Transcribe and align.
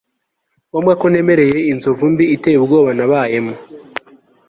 ngombwa 0.69 0.93
ko 0.99 1.05
nemera 1.11 1.41
iyi 1.45 1.71
nzozi 1.77 2.03
mbi 2.13 2.25
iteye 2.35 2.57
ubwoba 2.59 2.91
nabayemo 2.97 3.53